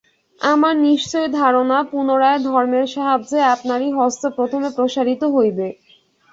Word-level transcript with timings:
আমার 0.41 0.73
নিশ্চয় 0.85 1.27
ধারণা, 1.39 1.77
পুনরায় 1.91 2.39
ধর্মের 2.47 2.85
সাহায্যে 2.95 3.39
আপনারই 3.53 3.89
হস্ত 3.97 4.23
প্রথমে 4.37 4.69
প্রসারিত 4.77 5.21
হইবে। 5.35 5.67